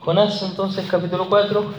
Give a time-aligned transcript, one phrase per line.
[0.00, 1.74] Jonás, entonces, capítulo 4.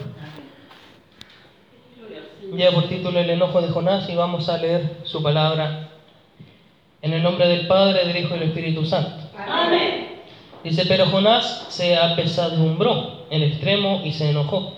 [2.56, 5.88] Ya por título El enojo de Jonás y vamos a leer su palabra
[7.00, 9.28] en el nombre del Padre, del Hijo y del Espíritu Santo.
[9.36, 10.20] Amén.
[10.62, 14.74] Dice, pero Jonás se apesadumbró en extremo y se enojó.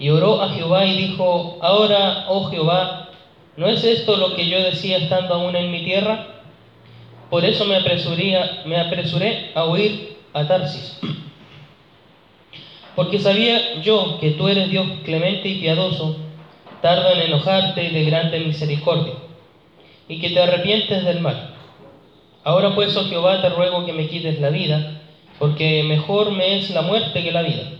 [0.00, 3.10] Y oró a Jehová y dijo, ahora, oh Jehová,
[3.56, 6.26] ¿no es esto lo que yo decía estando aún en mi tierra?
[7.30, 10.98] Por eso me apresuré, me apresuré a huir a Tarsis.
[12.98, 16.16] Porque sabía yo que tú eres Dios clemente y piadoso,
[16.82, 19.12] tardo en enojarte y de grande misericordia,
[20.08, 21.54] y que te arrepientes del mal.
[22.42, 25.00] Ahora pues, oh Jehová, te ruego que me quites la vida,
[25.38, 27.70] porque mejor me es la muerte que la vida.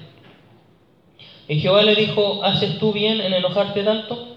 [1.49, 4.37] Y Jehová le dijo, ¿haces tú bien en enojarte tanto?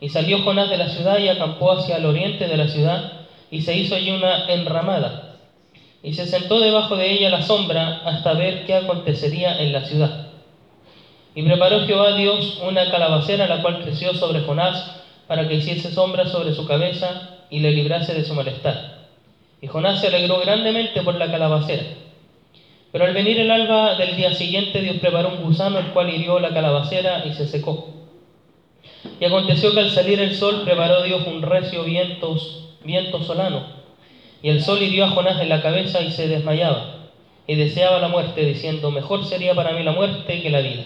[0.00, 3.62] Y salió Jonás de la ciudad y acampó hacia el oriente de la ciudad, y
[3.62, 5.23] se hizo allí una enramada,
[6.04, 10.26] y se sentó debajo de ella la sombra hasta ver qué acontecería en la ciudad.
[11.34, 16.26] Y preparó Jehová Dios una calabacera, la cual creció sobre Jonás, para que hiciese sombra
[16.26, 19.06] sobre su cabeza y le librase de su malestar.
[19.62, 21.84] Y Jonás se alegró grandemente por la calabacera.
[22.92, 26.38] Pero al venir el alba del día siguiente, Dios preparó un gusano, el cual hirió
[26.38, 27.88] la calabacera y se secó.
[29.18, 32.36] Y aconteció que al salir el sol, preparó Dios un recio viento,
[32.84, 33.83] viento solano.
[34.44, 36.96] Y el sol hirió a Jonás en la cabeza y se desmayaba.
[37.46, 40.84] Y deseaba la muerte, diciendo, mejor sería para mí la muerte que la vida.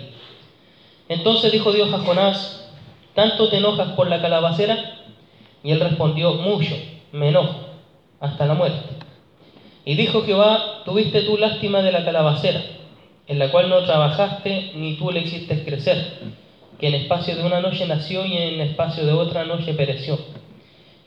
[1.09, 2.70] Entonces dijo Dios a Jonás,
[3.17, 5.00] ¿tanto te enojas por la calabacera?
[5.65, 6.77] Y él respondió, mucho,
[7.11, 7.34] me
[8.20, 8.91] hasta la muerte.
[9.84, 12.62] Y dijo Jehová, tuviste tú lástima de la calabacera,
[13.27, 16.20] en la cual no trabajaste ni tú le hiciste crecer,
[16.78, 20.17] que en espacio de una noche nació y en espacio de otra noche pereció.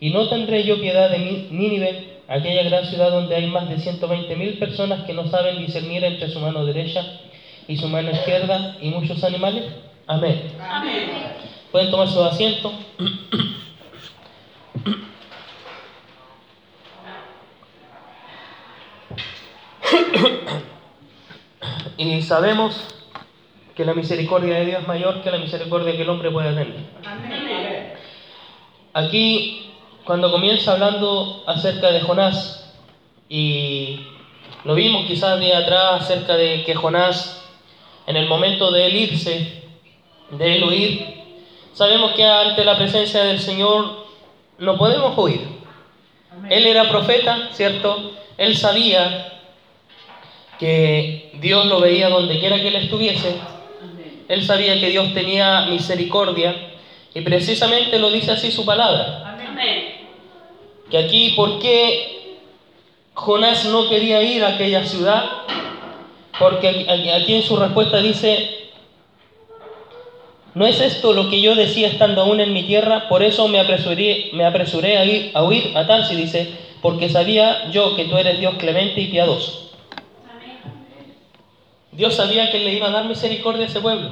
[0.01, 4.35] Y no tendré yo piedad de Nínive, aquella gran ciudad donde hay más de 120
[4.37, 7.03] mil personas que no saben discernir entre su mano derecha
[7.67, 9.65] y su mano izquierda y muchos animales.
[10.07, 10.53] Amén.
[10.59, 11.09] Amén.
[11.71, 12.71] Pueden tomar su asiento.
[21.97, 22.95] y sabemos
[23.75, 26.75] que la misericordia de Dios es mayor que la misericordia que el hombre puede tener.
[27.05, 27.93] Amén.
[28.93, 29.70] Aquí,
[30.05, 32.73] cuando comienza hablando acerca de Jonás,
[33.29, 34.01] y
[34.65, 37.43] lo vimos quizás día atrás acerca de que Jonás,
[38.07, 39.63] en el momento de él irse,
[40.31, 41.21] de él huir,
[41.73, 44.05] sabemos que ante la presencia del Señor
[44.57, 45.47] no podemos huir.
[46.49, 48.11] Él era profeta, ¿cierto?
[48.37, 49.39] Él sabía
[50.59, 53.35] que Dios lo veía donde quiera que él estuviese.
[54.27, 56.55] Él sabía que Dios tenía misericordia
[57.13, 59.23] y precisamente lo dice así su palabra.
[59.25, 59.90] Amén.
[60.91, 62.35] Que aquí, ¿por qué
[63.13, 65.23] Jonás no quería ir a aquella ciudad?
[66.37, 68.69] Porque aquí- en su respuesta dice,
[70.53, 73.07] ¿no es esto lo que yo decía estando aún en mi tierra?
[73.07, 76.49] Por eso me apresuré, me apresuré a, ir, a huir a Tarsis, dice,
[76.81, 79.71] porque sabía yo que tú eres Dios clemente y piadoso.
[81.93, 84.09] Dios sabía que le iba a dar misericordia a ese pueblo.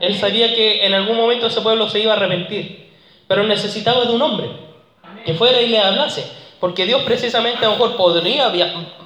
[0.00, 2.90] Él sabía que en algún momento ese pueblo se iba a arrepentir,
[3.26, 4.63] pero necesitaba de un hombre
[5.24, 6.24] que fuera y le hablase,
[6.60, 8.52] porque Dios precisamente a lo mejor podría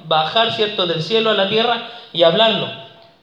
[0.05, 2.67] bajar, ¿cierto?, del cielo a la tierra y hablarlo,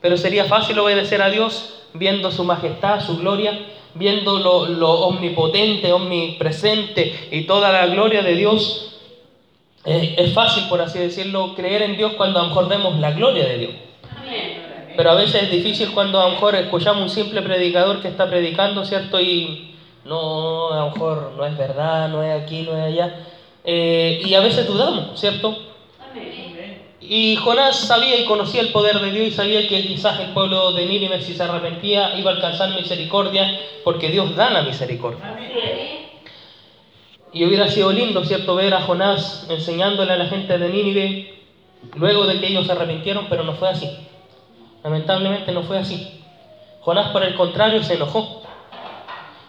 [0.01, 3.59] pero sería fácil obedecer a Dios viendo su majestad, su gloria,
[3.95, 8.93] viendo lo, omnipotente, omnipresente y toda la gloria de Dios.
[9.85, 13.13] Eh, es fácil, por así decirlo, creer en Dios cuando a lo mejor vemos la
[13.13, 13.73] gloria de Dios.
[14.97, 18.29] Pero a veces es difícil cuando a lo mejor escuchamos un simple predicador que está
[18.29, 19.21] predicando, ¿cierto?
[19.21, 19.76] Y
[20.07, 23.27] no, a lo mejor no es verdad, no es aquí, no es allá.
[23.65, 25.57] Eh, y a veces dudamos, ¿cierto?
[27.01, 30.73] Y Jonás sabía y conocía el poder de Dios y sabía que quizás el pueblo
[30.73, 35.37] de Nínive, si se arrepentía, iba a alcanzar misericordia, porque Dios da la misericordia.
[37.33, 41.35] Y hubiera sido lindo, ¿cierto?, ver a Jonás enseñándole a la gente de Nínive
[41.97, 43.89] luego de que ellos se arrepintieron, pero no fue así.
[44.83, 46.23] Lamentablemente no fue así.
[46.81, 48.46] Jonás, por el contrario, se enojó.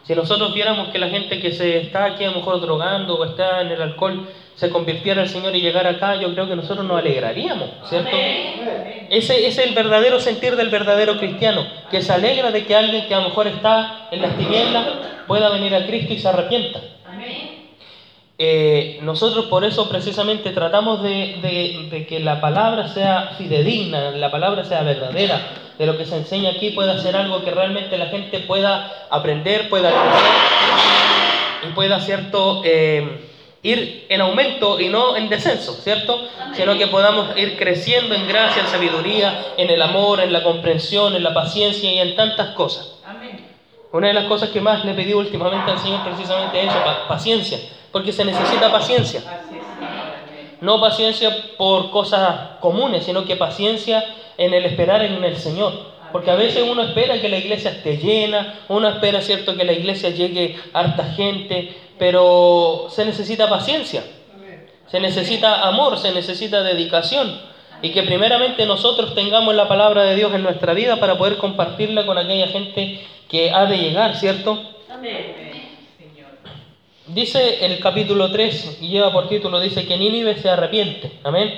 [0.07, 3.25] Si nosotros viéramos que la gente que se está aquí a lo mejor drogando o
[3.25, 4.25] está en el alcohol
[4.55, 8.15] se convirtiera al Señor y llegara acá, yo creo que nosotros nos alegraríamos, ¿cierto?
[8.15, 13.05] Ese, ese es el verdadero sentir del verdadero cristiano, que se alegra de que alguien
[13.05, 14.87] que a lo mejor está en las tinieblas
[15.27, 16.79] pueda venir a Cristo y se arrepienta.
[18.39, 24.29] Eh, nosotros por eso precisamente tratamos de, de- de que la palabra sea fidedigna, la
[24.29, 25.41] palabra sea verdadera,
[25.79, 29.69] de lo que se enseña aquí pueda ser algo que realmente la gente pueda aprender,
[29.69, 30.29] pueda crecer
[31.63, 33.23] y pueda, ¿cierto?, eh,
[33.63, 36.23] ir en aumento y no en descenso, ¿cierto?
[36.53, 41.15] Sino que podamos ir creciendo en gracia, en sabiduría, en el amor, en la comprensión,
[41.15, 42.85] en la paciencia y en tantas cosas.
[43.91, 47.07] Una de las cosas que más le pedí últimamente al Señor precisamente es eso, pa-
[47.07, 47.59] paciencia,
[47.97, 49.23] porque se necesita paciencia.
[50.61, 54.05] No paciencia por cosas comunes, sino que paciencia
[54.37, 55.73] en el esperar en el Señor.
[56.11, 59.71] Porque a veces uno espera que la iglesia esté llena, uno espera, cierto, que la
[59.71, 64.03] iglesia llegue harta gente, pero se necesita paciencia,
[64.85, 67.35] se necesita amor, se necesita dedicación.
[67.81, 72.05] Y que primeramente nosotros tengamos la palabra de Dios en nuestra vida para poder compartirla
[72.05, 74.61] con aquella gente que ha de llegar, ¿cierto?
[74.87, 75.46] Amén.
[77.07, 81.09] Dice el capítulo 3, y lleva por título, dice que Nínive se arrepiente.
[81.23, 81.57] Amén.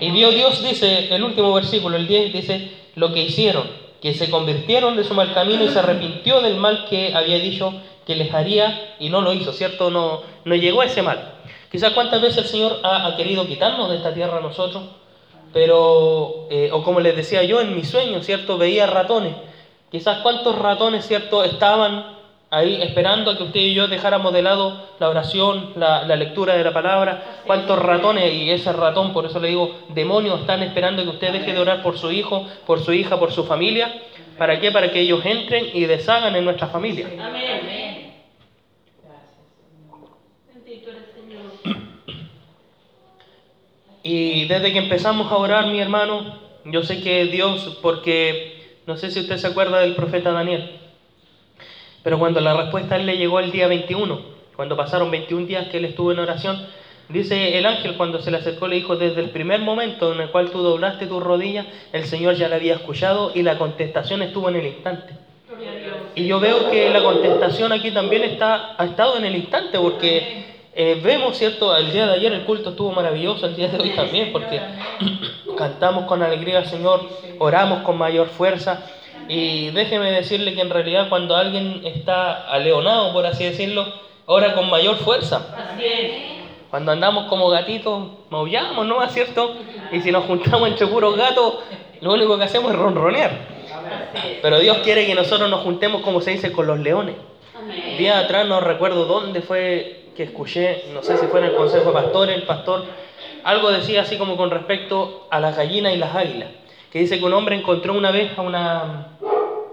[0.00, 3.64] Y vio Dios, dice el último versículo, el 10, dice lo que hicieron,
[4.00, 7.74] que se convirtieron de su mal camino y se arrepintió del mal que había dicho
[8.06, 9.90] que les haría y no lo hizo, ¿cierto?
[9.90, 11.34] No, no llegó a ese mal.
[11.72, 14.84] Quizás cuántas veces el Señor ha, ha querido quitarnos de esta tierra a nosotros,
[15.52, 18.56] pero, eh, o como les decía yo en mi sueño, ¿cierto?
[18.58, 19.34] Veía ratones.
[19.90, 21.42] Quizás cuántos ratones, ¿cierto?
[21.42, 22.17] Estaban
[22.50, 26.54] ahí esperando a que usted y yo dejáramos de lado la oración, la, la lectura
[26.54, 27.42] de la palabra.
[27.46, 31.52] Cuántos ratones, y ese ratón, por eso le digo, demonios, están esperando que usted deje
[31.52, 34.02] de orar por su hijo, por su hija, por su familia.
[34.36, 34.70] ¿Para qué?
[34.70, 37.06] Para que ellos entren y deshagan en nuestra familia.
[37.20, 38.14] Amén.
[39.02, 39.34] Gracias,
[39.68, 40.08] Señor.
[40.54, 41.78] Bendito eres, Señor.
[44.04, 49.10] Y desde que empezamos a orar, mi hermano, yo sé que Dios, porque no sé
[49.10, 50.78] si usted se acuerda del profeta Daniel,
[52.08, 54.18] pero cuando la respuesta a él le llegó el día 21,
[54.56, 56.66] cuando pasaron 21 días que él estuvo en oración,
[57.10, 60.30] dice el ángel cuando se le acercó, le dijo, desde el primer momento en el
[60.30, 64.48] cual tú doblaste tus rodillas, el Señor ya la había escuchado y la contestación estuvo
[64.48, 65.12] en el instante.
[66.14, 70.46] Y yo veo que la contestación aquí también está, ha estado en el instante, porque
[70.74, 71.76] eh, vemos, ¿cierto?
[71.76, 74.62] El día de ayer el culto estuvo maravilloso, el día de hoy también, porque
[75.58, 77.02] cantamos con alegría al Señor,
[77.38, 78.82] oramos con mayor fuerza.
[79.28, 83.86] Y déjeme decirle que en realidad cuando alguien está aleonado, por así decirlo,
[84.26, 85.54] ora con mayor fuerza.
[85.56, 86.12] Así es.
[86.70, 89.02] Cuando andamos como gatitos, maullamos, ¿no?
[89.02, 89.54] ¿Es cierto?
[89.92, 91.54] Y si nos juntamos entre puros gatos,
[92.00, 93.30] lo único que hacemos es ronronear.
[94.42, 97.16] Pero Dios quiere que nosotros nos juntemos, como se dice, con los leones.
[97.98, 101.86] Días atrás no recuerdo dónde fue que escuché, no sé si fue en el Consejo
[101.86, 102.84] de Pastores, el pastor,
[103.44, 106.48] algo decía así como con respecto a las gallinas y las águilas,
[106.92, 109.08] que dice que un hombre encontró una vez a una,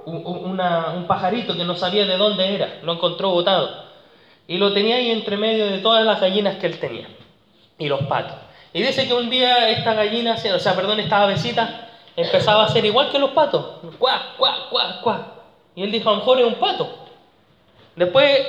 [0.06, 3.86] un, un- una- un pajarito que no sabía de dónde era, lo encontró botado,
[4.48, 7.08] y lo tenía ahí entre medio de todas las gallinas que él tenía,
[7.78, 8.38] y los patos.
[8.74, 12.86] Y dice que un día esta gallina, o sea, perdón, esta avecita, empezaba a ser
[12.86, 13.66] igual que los patos,
[13.98, 15.28] cuá, cuá, cuá, cuá.
[15.76, 16.88] Y él dijo, a lo mejor es un pato.
[17.96, 18.42] Después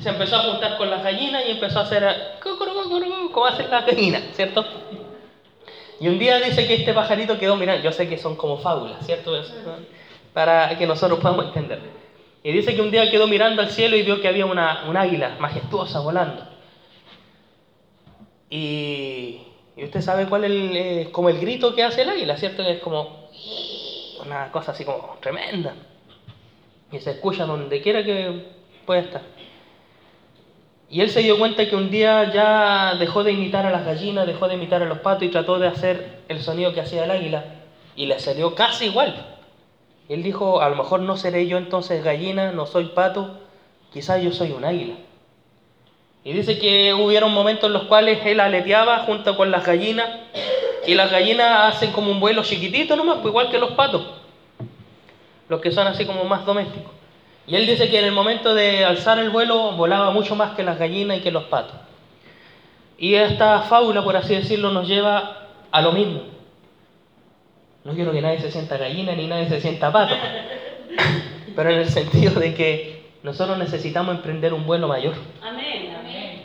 [0.00, 2.38] se empezó a juntar con las gallinas y empezó a hacer a-
[3.32, 4.64] como hacen las gallinas, ¿cierto?
[6.00, 9.04] Y un día dice que este pajarito quedó mirando, yo sé que son como fábulas,
[9.06, 9.32] ¿cierto?
[10.32, 11.80] Para que nosotros podamos entender.
[12.42, 14.96] Y dice que un día quedó mirando al cielo y vio que había una, un
[14.96, 16.44] águila majestuosa volando.
[18.50, 19.40] Y,
[19.76, 22.62] y usted sabe cuál es el, eh, como el grito que hace el águila, ¿cierto?
[22.62, 23.28] Que es como
[24.24, 25.74] una cosa así como tremenda.
[26.92, 28.44] Y se escucha donde quiera que
[28.84, 29.22] pueda estar.
[30.90, 34.26] Y él se dio cuenta que un día ya dejó de imitar a las gallinas,
[34.26, 37.10] dejó de imitar a los patos y trató de hacer el sonido que hacía el
[37.10, 37.44] águila.
[37.96, 39.14] Y le salió casi igual.
[40.08, 43.38] Él dijo, a lo mejor no seré yo entonces gallina, no soy pato,
[43.92, 44.94] quizás yo soy un águila.
[46.24, 50.08] Y dice que hubieron momentos en los cuales él aleteaba junto con las gallinas
[50.86, 54.06] y las gallinas hacen como un vuelo chiquitito nomás, pues igual que los patos,
[55.48, 56.92] los que son así como más domésticos.
[57.46, 60.62] Y él dice que en el momento de alzar el vuelo volaba mucho más que
[60.62, 61.76] las gallinas y que los patos.
[62.96, 66.22] Y esta fábula, por así decirlo, nos lleva a lo mismo.
[67.84, 70.14] No quiero que nadie se sienta gallina ni nadie se sienta pato,
[71.56, 75.14] pero en el sentido de que nosotros necesitamos emprender un vuelo mayor.
[75.42, 75.94] Amén.
[75.98, 76.42] Amén.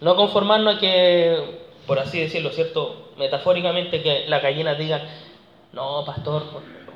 [0.00, 1.36] No conformarnos a que,
[1.86, 3.12] por así decirlo, ¿cierto?
[3.18, 5.02] Metafóricamente, que las gallinas digan,
[5.74, 6.44] no, pastor,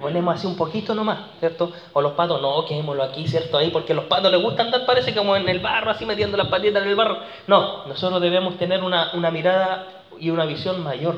[0.00, 1.72] volemos así un poquito nomás, ¿cierto?
[1.92, 3.58] O los patos, no, quedémoslo aquí, ¿cierto?
[3.58, 6.36] Ahí, porque a los patos les gusta andar, parece como en el barro, así metiendo
[6.36, 7.18] las patitas en el barro.
[7.46, 9.86] No, nosotros debemos tener una, una mirada
[10.18, 11.16] y una visión mayor.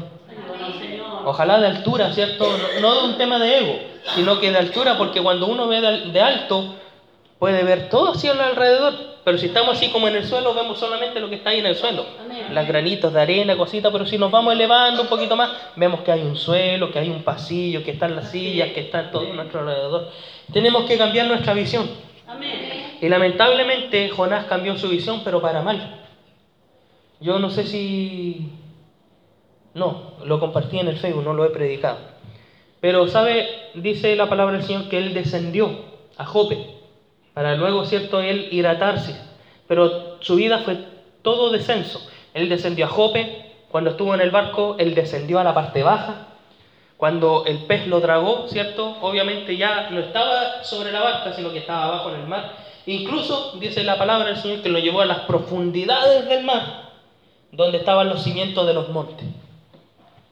[1.25, 2.47] Ojalá de altura, ¿cierto?
[2.47, 3.79] No, no de un tema de ego,
[4.15, 6.75] sino que de altura, porque cuando uno ve de alto,
[7.39, 9.16] puede ver todo así alrededor.
[9.27, 11.67] Pero si estamos así como en el suelo, vemos solamente lo que está ahí en
[11.67, 12.07] el suelo.
[12.25, 12.55] Amén.
[12.55, 16.13] Las granitos de arena, cositas, pero si nos vamos elevando un poquito más, vemos que
[16.13, 19.35] hay un suelo, que hay un pasillo, que están las sillas, que está todo a
[19.35, 20.13] nuestro alrededor.
[20.53, 21.91] Tenemos que cambiar nuestra visión.
[22.29, 22.99] Amén.
[23.01, 26.05] Y lamentablemente Jonás cambió su visión, pero para mal.
[27.19, 28.49] Yo no sé si...
[29.75, 31.99] No, lo compartí en el Facebook, no lo he predicado.
[32.81, 33.49] Pero, ¿sabe?
[33.75, 35.69] Dice la palabra del Señor que Él descendió
[36.17, 36.76] a Jope,
[37.37, 39.15] para luego, ¿cierto?, Él ir a Tarsis.
[39.69, 40.79] Pero su vida fue
[41.21, 42.01] todo descenso.
[42.33, 46.29] Él descendió a Jope, cuando estuvo en el barco, Él descendió a la parte baja.
[46.97, 48.97] Cuando el pez lo tragó, ¿cierto?
[49.03, 52.53] Obviamente ya no estaba sobre la barca, sino que estaba abajo en el mar.
[52.87, 56.93] Incluso, dice la palabra del Señor, que lo llevó a las profundidades del mar,
[57.53, 59.27] donde estaban los cimientos de los montes,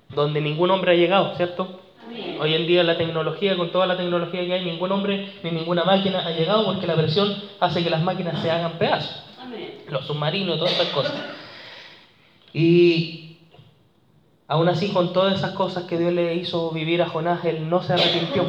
[0.09, 1.84] donde ningún hombre ha llegado, ¿cierto?
[2.07, 2.37] Amén.
[2.41, 5.85] Hoy en día la tecnología, con toda la tecnología que hay, ningún hombre ni ninguna
[5.85, 9.79] máquina ha llegado porque la presión hace que las máquinas se hagan pedazos, Amén.
[9.89, 11.15] los submarinos, todas esas cosas.
[12.53, 13.39] Y
[14.47, 17.83] aún así, con todas esas cosas que Dios le hizo vivir a Jonás, él no
[17.83, 18.45] se arrepintió.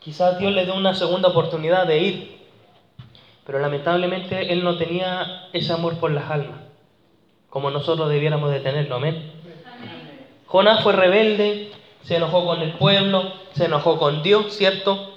[0.00, 2.38] Quizás Dios le dio una segunda oportunidad de ir,
[3.46, 6.58] pero lamentablemente él no tenía ese amor por las almas,
[7.48, 9.41] como nosotros debiéramos de tenerlo, amén.
[10.52, 11.70] Jonás fue rebelde,
[12.02, 15.14] se enojó con el pueblo, se enojó con Dios, ¿cierto?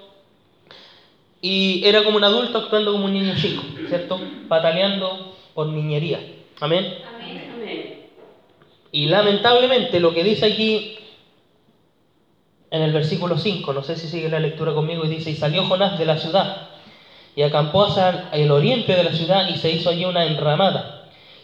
[1.41, 4.17] Y era como un adulto actuando como un niño chico, ¿cierto?
[4.47, 6.21] Pataleando por niñería.
[6.61, 6.99] Amén.
[7.13, 8.05] Amén.
[8.93, 10.99] Y lamentablemente lo que dice aquí
[12.71, 15.65] en el versículo 5, no sé si sigue la lectura conmigo, y dice, y salió
[15.65, 16.69] Jonás de la ciudad
[17.35, 20.94] y acampó hacia el oriente de la ciudad y se hizo allí una enramada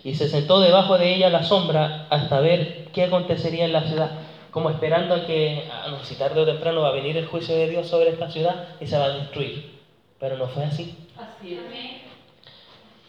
[0.03, 3.83] y se sentó debajo de ella a la sombra hasta ver qué acontecería en la
[3.83, 4.11] ciudad,
[4.49, 7.69] como esperando a que, no, si tarde o temprano va a venir el juicio de
[7.69, 9.79] Dios sobre esta ciudad y se va a destruir.
[10.19, 10.95] Pero no fue así.
[11.15, 11.59] Así.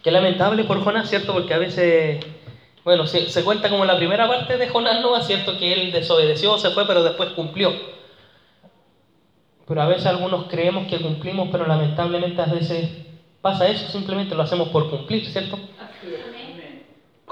[0.02, 1.32] Qué lamentable por Jonás, ¿cierto?
[1.32, 2.25] Porque a veces,
[2.84, 5.16] bueno, se, se cuenta como la primera parte de Jonás, ¿no?
[5.16, 7.72] Es cierto que él desobedeció, se fue, pero después cumplió.
[9.66, 12.90] Pero a veces algunos creemos que cumplimos, pero lamentablemente a veces
[13.40, 15.58] pasa eso, simplemente lo hacemos por cumplir, ¿cierto?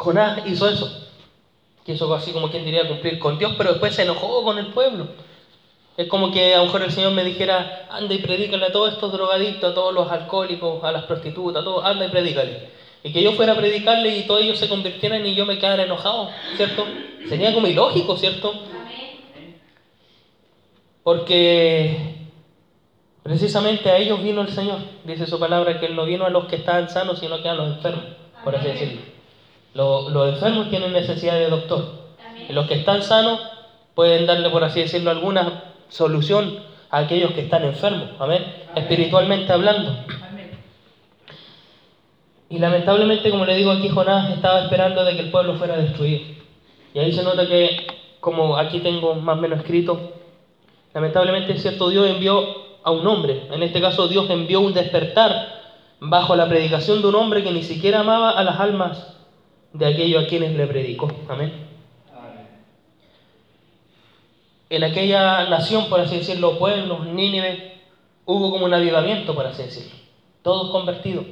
[0.00, 0.90] Jonás hizo eso.
[1.84, 5.08] Quiso así como quien diría cumplir con Dios, pero después se enojó con el pueblo.
[5.94, 8.94] Es como que a lo mejor el Señor me dijera, anda y predícale a todos
[8.94, 12.70] estos drogadictos, a todos los alcohólicos, a las prostitutas, a todos, anda y predícale.
[13.02, 15.82] Y que yo fuera a predicarle y todos ellos se convirtieran y yo me quedara
[15.82, 16.86] enojado, ¿cierto?
[17.28, 18.54] Sería como ilógico, ¿cierto?
[21.02, 22.16] Porque
[23.22, 24.78] precisamente a ellos vino el Señor.
[25.04, 27.54] Dice su palabra que Él no vino a los que estaban sanos, sino que a
[27.54, 28.04] los enfermos,
[28.42, 29.09] por así decirlo.
[29.74, 32.00] Los, los enfermos tienen necesidad de doctor.
[32.48, 33.40] Los que están sanos
[33.94, 36.58] pueden darle, por así decirlo, alguna solución
[36.90, 38.08] a aquellos que están enfermos.
[38.18, 38.44] Amén.
[38.74, 39.90] Espiritualmente hablando.
[40.28, 40.50] Amén.
[42.48, 46.22] Y lamentablemente, como le digo aquí, Jonás estaba esperando de que el pueblo fuera destruido.
[46.92, 47.86] Y ahí se nota que,
[48.18, 50.14] como aquí tengo más o menos escrito,
[50.92, 52.42] lamentablemente cierto Dios envió
[52.82, 53.46] a un hombre.
[53.52, 55.60] En este caso Dios envió un despertar
[56.00, 59.19] bajo la predicación de un hombre que ni siquiera amaba a las almas
[59.72, 61.10] de aquellos a quienes le predicó.
[61.28, 61.68] Amén.
[64.68, 67.74] En aquella nación, por así decirlo, pueblos, Nínive,
[68.24, 69.98] hubo como un avivamiento, por así decirlo.
[70.42, 71.26] Todos convertidos.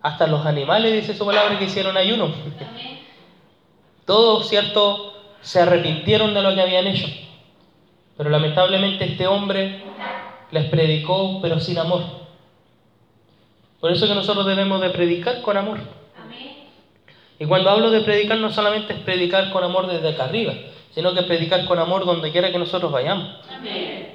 [0.00, 2.32] Hasta los animales, dice su palabra, que hicieron ayuno.
[4.06, 5.12] Todos, ¿cierto?,
[5.42, 7.06] se arrepintieron de lo que habían hecho.
[8.16, 9.82] Pero lamentablemente este hombre
[10.50, 12.02] les predicó, pero sin amor.
[13.80, 15.80] Por eso que nosotros debemos de predicar con amor.
[17.38, 20.54] Y cuando hablo de predicar, no solamente es predicar con amor desde acá arriba,
[20.94, 23.28] sino que predicar con amor donde quiera que nosotros vayamos.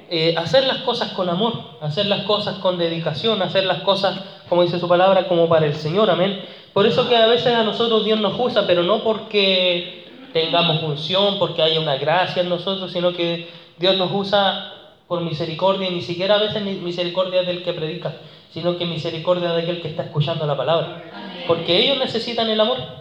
[0.08, 4.62] Eh, hacer las cosas con amor, hacer las cosas con dedicación, hacer las cosas, como
[4.62, 6.40] dice su palabra, como para el Señor, amén.
[6.72, 11.38] Por eso que a veces a nosotros Dios nos usa, pero no porque tengamos función,
[11.38, 14.72] porque haya una gracia en nosotros, sino que Dios nos usa
[15.06, 18.14] por misericordia, y ni siquiera a veces misericordia del que predica,
[18.52, 21.02] sino que misericordia de aquel que está escuchando la palabra.
[21.46, 22.99] Porque ellos necesitan el amor.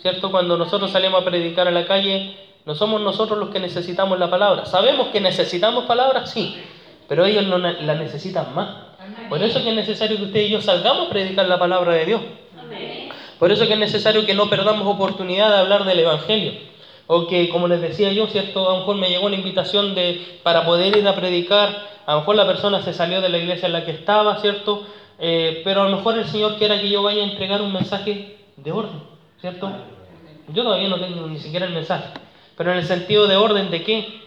[0.00, 0.30] ¿Cierto?
[0.30, 4.30] Cuando nosotros salimos a predicar a la calle, no somos nosotros los que necesitamos la
[4.30, 4.64] palabra.
[4.64, 6.56] Sabemos que necesitamos palabras, sí,
[7.08, 8.88] pero ellos no la necesitan más.
[9.28, 12.06] Por eso que es necesario que usted y yo salgamos a predicar la palabra de
[12.06, 12.20] Dios.
[13.38, 16.52] Por eso que es necesario que no perdamos oportunidad de hablar del Evangelio.
[17.06, 18.68] O que, como les decía yo, ¿cierto?
[18.68, 21.88] A lo mejor me llegó una invitación de, para poder ir a predicar.
[22.04, 24.86] A lo mejor la persona se salió de la iglesia en la que estaba, ¿cierto?
[25.18, 28.36] Eh, pero a lo mejor el Señor quiera que yo vaya a entregar un mensaje
[28.56, 29.00] de orden,
[29.40, 29.70] ¿cierto?
[30.52, 32.08] Yo todavía no tengo ni siquiera el mensaje.
[32.56, 34.22] Pero en el sentido de orden de qué?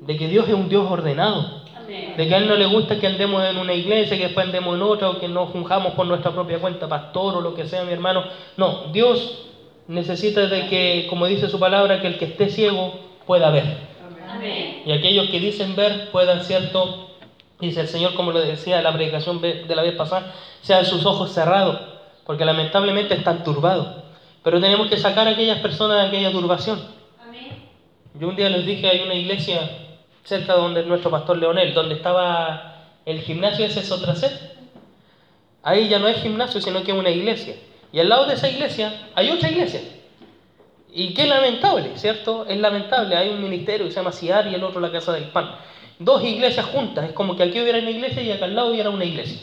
[0.00, 1.62] De que Dios es un Dios ordenado.
[1.86, 4.74] De que a Él no le gusta que andemos en una iglesia, que después andemos
[4.76, 7.84] en otra, o que nos junjamos por nuestra propia cuenta, pastor o lo que sea,
[7.84, 8.24] mi hermano.
[8.56, 9.46] No, Dios
[9.88, 12.94] necesita de que, como dice su palabra, que el que esté ciego
[13.26, 13.64] pueda ver.
[14.30, 14.82] Amén.
[14.86, 17.10] Y aquellos que dicen ver puedan, cierto,
[17.60, 21.04] dice el Señor, como lo decía en la predicación de la vez pasada, sean sus
[21.04, 21.92] ojos cerrados
[22.24, 24.01] porque lamentablemente están turbados.
[24.42, 26.80] Pero tenemos que sacar a aquellas personas de aquella turbación.
[27.20, 27.62] Amén.
[28.14, 29.70] Yo un día les dije, hay una iglesia
[30.24, 34.32] cerca de donde nuestro pastor Leonel, donde estaba el gimnasio ese Sotraset.
[35.62, 37.54] Ahí ya no es gimnasio, sino que es una iglesia.
[37.92, 39.80] Y al lado de esa iglesia hay otra iglesia.
[40.92, 42.44] Y qué lamentable, ¿cierto?
[42.46, 43.16] Es lamentable.
[43.16, 45.54] Hay un ministerio que se llama CIAR y el otro la Casa del Pan.
[45.98, 47.06] Dos iglesias juntas.
[47.06, 49.40] Es como que aquí hubiera una iglesia y acá al lado hubiera una iglesia.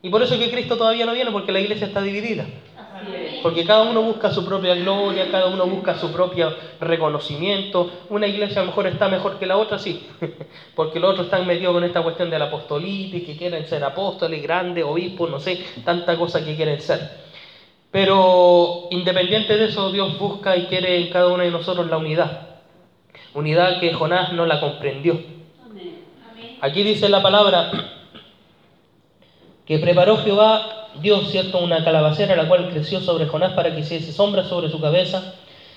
[0.00, 2.46] Y por eso es que Cristo todavía no viene, porque la iglesia está dividida.
[3.42, 7.90] Porque cada uno busca su propia gloria, cada uno busca su propio reconocimiento.
[8.10, 10.06] Una iglesia a lo mejor está mejor que la otra, sí.
[10.74, 14.42] Porque los otros están metidos con esta cuestión de la apostolitis, que quieren ser apóstoles,
[14.42, 17.28] grandes, obispos, no sé, tanta cosa que quieren ser.
[17.90, 22.48] Pero independiente de eso, Dios busca y quiere en cada uno de nosotros la unidad.
[23.34, 25.18] Unidad que Jonás no la comprendió.
[26.60, 27.97] Aquí dice la palabra
[29.68, 31.58] que preparó Jehová Dios, ¿cierto?
[31.58, 35.34] Una calabacera la cual creció sobre Jonás para que hiciese sombra sobre su cabeza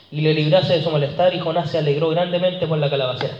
[0.09, 3.33] y le librase de su malestar y Jonás se alegró grandemente por la calabacera.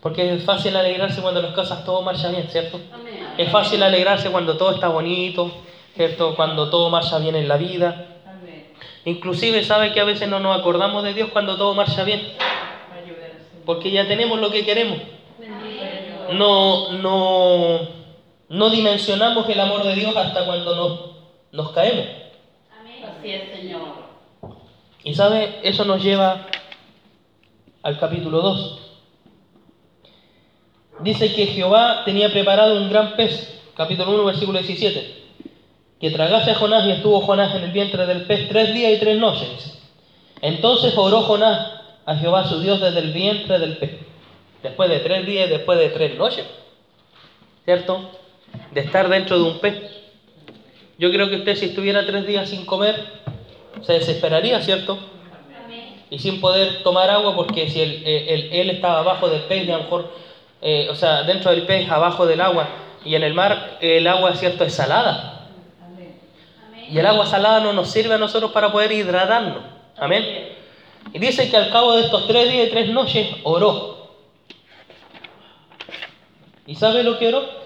[0.00, 2.80] Porque es fácil alegrarse cuando las cosas todo marcha bien, ¿cierto?
[2.92, 3.24] Amén.
[3.38, 5.50] Es fácil alegrarse cuando todo está bonito,
[5.96, 6.34] ¿cierto?
[6.34, 8.18] Cuando todo marcha bien en la vida.
[8.26, 8.66] Amén.
[9.04, 12.20] Inclusive sabe que a veces no nos acordamos de Dios cuando todo marcha bien,
[13.64, 14.98] porque ya tenemos lo que queremos.
[16.32, 18.03] No, no,
[18.48, 21.00] no dimensionamos el amor de Dios hasta cuando nos,
[21.52, 22.06] nos caemos.
[22.78, 23.04] Amén.
[23.04, 24.04] Así es, Señor.
[25.02, 26.46] Y sabe, eso nos lleva
[27.82, 28.80] al capítulo 2.
[31.00, 35.24] Dice que Jehová tenía preparado un gran pez, capítulo 1, versículo 17,
[36.00, 39.00] que tragase a Jonás y estuvo Jonás en el vientre del pez tres días y
[39.00, 39.78] tres noches.
[40.40, 41.72] Entonces oró Jonás
[42.06, 43.98] a Jehová su Dios desde el vientre del pez,
[44.62, 46.46] después de tres días y después de tres noches,
[47.64, 48.10] ¿cierto?
[48.72, 49.74] De estar dentro de un pez.
[50.98, 52.94] Yo creo que usted si estuviera tres días sin comer,
[53.82, 54.98] se desesperaría, ¿cierto?
[56.10, 59.78] Y sin poder tomar agua porque si él, él- estaba abajo del pez, a lo
[59.84, 60.12] mejor,
[60.62, 62.68] eh, o sea, dentro del pez, abajo del agua,
[63.04, 65.48] y en el mar el agua, cierto, es salada.
[66.90, 69.64] Y el agua salada no nos sirve a nosotros para poder hidratarnos.
[69.96, 70.50] Amén.
[71.12, 74.10] Y dice que al cabo de estos tres días y tres noches oró.
[76.66, 77.63] ¿Y sabe lo que oró?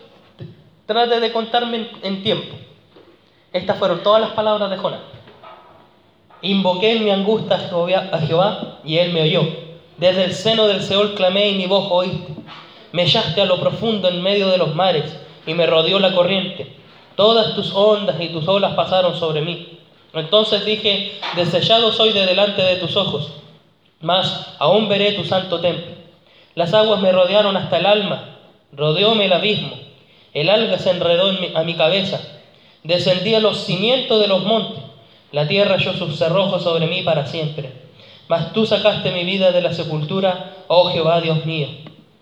[0.88, 2.56] Trate de contarme en, tiempo.
[3.52, 5.00] Estas fueron todas las palabras de Jonás.
[6.40, 7.56] Invoqué en mi angustia
[8.10, 9.46] a Jehová, y él me oyó.
[9.98, 12.32] Desde el seno del Seol clamé y mi voz oíste.
[12.92, 15.14] Me echaste a lo profundo en medio de los mares
[15.46, 16.74] y me rodeó la corriente.
[17.16, 19.80] Todas tus ondas y tus olas pasaron sobre mí.
[20.14, 23.30] Entonces dije, desechado soy de delante de tus ojos,
[24.00, 25.92] mas aún veré tu santo templo.
[26.54, 28.38] Las aguas me rodearon hasta el alma,
[28.72, 29.87] rodeóme el abismo.
[30.34, 32.20] El alga se enredó en mi- a mi cabeza.
[32.84, 34.82] Descendí a los cimientos de los montes.
[35.32, 37.72] La tierra echó sus cerrojos sobre mí para siempre.
[38.28, 41.68] Mas tú sacaste mi vida de la sepultura, oh Jehová Dios mío.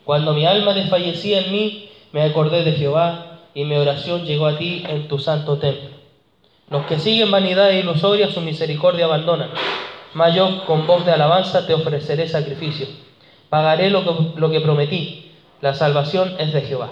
[0.04, 4.56] Cuando mi alma desfallecía en mí, me acordé de Jehová y mi oración llegó a
[4.56, 5.90] ti en tu santo templo.
[6.70, 9.50] Los que siguen vanidad e ilusoria su misericordia abandonan.
[10.14, 12.86] Mas yo con voz de alabanza te ofreceré sacrificio.
[13.48, 15.32] Pagaré lo que prometí.
[15.60, 16.90] La salvación es de Jehová.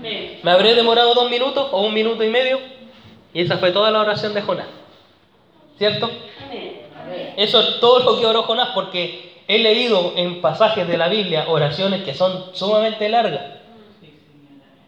[0.00, 2.58] Me habré demorado dos minutos o un minuto y medio.
[3.34, 4.66] Y esa fue toda la oración de Jonás.
[5.78, 6.10] ¿Cierto?
[7.36, 11.46] Eso es todo lo que oró Jonás porque he leído en pasajes de la Biblia
[11.48, 13.42] oraciones que son sumamente largas.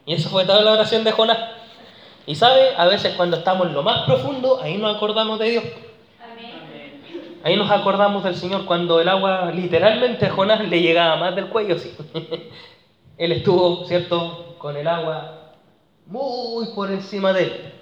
[0.07, 1.39] Y eso fue toda la oración de Jonás.
[2.27, 5.65] Y sabe, a veces cuando estamos en lo más profundo, ahí nos acordamos de Dios.
[7.43, 11.49] Ahí nos acordamos del Señor cuando el agua literalmente a Jonás le llegaba más del
[11.49, 11.95] cuello, sí.
[13.19, 15.53] Él estuvo, ¿cierto?, con el agua
[16.07, 17.73] muy por encima de él.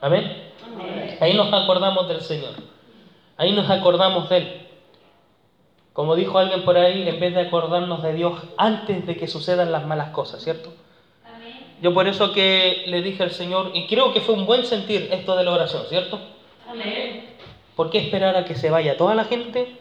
[0.00, 0.52] Amén.
[0.64, 1.16] Amén.
[1.20, 2.54] Ahí nos acordamos del Señor.
[3.36, 4.66] Ahí nos acordamos de Él.
[5.92, 9.72] Como dijo alguien por ahí, en vez de acordarnos de Dios antes de que sucedan
[9.72, 10.72] las malas cosas, ¿cierto?
[11.24, 11.76] Amén.
[11.80, 15.08] Yo por eso que le dije al Señor, y creo que fue un buen sentir
[15.10, 16.20] esto de la oración, ¿cierto?
[16.68, 17.36] Amén.
[17.74, 19.78] ¿Por qué esperar a que se vaya toda la gente?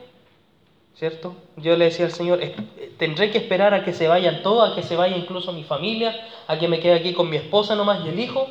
[0.97, 1.35] ¿Cierto?
[1.57, 2.53] Yo le decía al Señor, "Es-
[2.97, 6.15] tendré que esperar a que se vayan todos, a que se vaya incluso mi familia,
[6.47, 8.47] a que me quede aquí con mi esposa nomás y el hijo,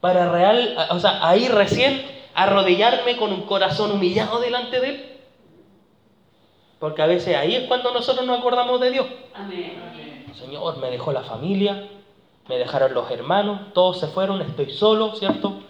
[0.00, 2.02] para real, o sea, ahí recién
[2.34, 5.06] arrodillarme con un corazón humillado delante de Él.
[6.80, 9.06] Porque a veces ahí es cuando nosotros nos acordamos de Dios.
[9.34, 10.26] Amén.
[10.34, 11.86] Señor, me dejó la familia,
[12.48, 15.60] me dejaron los hermanos, todos se fueron, estoy solo, ¿cierto?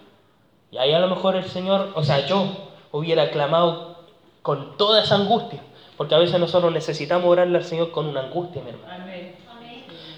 [0.71, 2.47] Y ahí a lo mejor el Señor, o sea, yo
[2.93, 3.97] hubiera clamado
[4.43, 5.63] con toda esa angustia,
[6.01, 9.05] porque a veces nosotros necesitamos orarle al Señor con una angustia, mi hermano,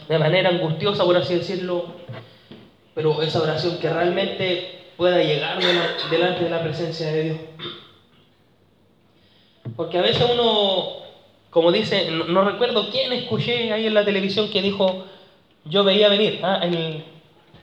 [0.09, 1.87] de manera angustiosa, por así decirlo,
[2.95, 7.37] pero esa oración que realmente pueda llegar de la- delante de la presencia de Dios.
[9.75, 10.99] Porque a veces uno,
[11.51, 15.07] como dice, no, no recuerdo quién escuché ahí en la televisión que dijo,
[15.64, 17.03] yo veía venir, ah, el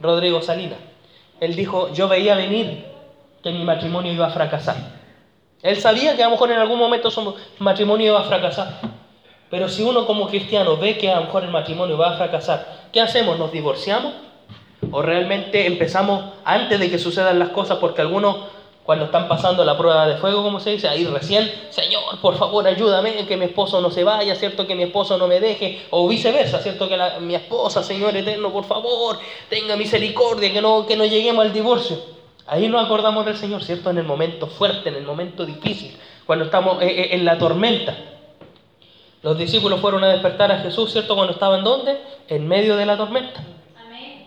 [0.01, 0.79] Rodrigo Salinas.
[1.39, 2.83] Él dijo, yo veía venir
[3.41, 4.98] que mi matrimonio iba a fracasar.
[5.61, 8.79] Él sabía que a lo mejor en algún momento su matrimonio iba a fracasar.
[9.49, 12.87] Pero si uno como cristiano ve que a lo mejor el matrimonio va a fracasar,
[12.93, 13.37] ¿qué hacemos?
[13.37, 14.13] ¿Nos divorciamos?
[14.91, 17.79] ¿O realmente empezamos antes de que sucedan las cosas?
[17.79, 18.37] Porque algunos,
[18.83, 22.65] cuando están pasando la prueba de fuego, como se dice, ahí recién, Señor, por favor,
[22.65, 24.65] ayúdame, que mi esposo no se vaya, ¿cierto?
[24.65, 26.87] Que mi esposo no me deje, o viceversa, ¿cierto?
[26.87, 29.19] Que mi esposa, Señor eterno, por favor,
[29.49, 32.18] tenga misericordia, que no, que no lleguemos al divorcio.
[32.49, 33.91] Ahí nos acordamos del Señor, ¿cierto?
[33.91, 37.95] En el momento fuerte, en el momento difícil, cuando estamos eh, eh, en la tormenta.
[39.21, 41.13] Los discípulos fueron a despertar a Jesús, ¿cierto?
[41.13, 41.99] Cuando estaban ¿dónde?
[42.27, 43.43] En medio de la tormenta.
[43.85, 44.25] Amén.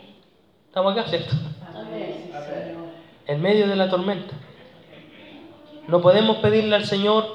[0.69, 1.35] Estamos acá, ¿cierto?
[1.75, 2.31] Amén.
[3.27, 4.35] En medio de la tormenta.
[5.89, 7.27] No podemos pedirle al Señor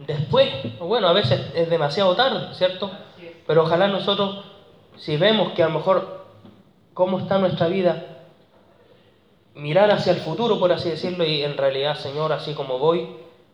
[0.00, 0.50] después.
[0.80, 2.90] Bueno, a veces es demasiado tarde, ¿cierto?
[3.46, 4.44] Pero ojalá nosotros,
[4.98, 6.26] si vemos que a lo mejor
[6.92, 8.09] cómo está nuestra vida,
[9.60, 13.08] mirar hacia el futuro, por así decirlo, y en realidad, Señor, así como voy,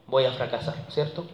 [0.07, 1.25] voy a fracasar, ¿cierto?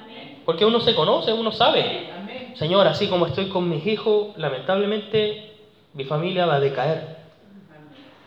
[0.00, 0.42] Amén.
[0.44, 2.10] Porque uno se conoce, uno sabe.
[2.12, 2.54] Amén.
[2.56, 5.54] Señor, así como estoy con mis hijos, lamentablemente
[5.94, 7.16] mi familia va a decaer.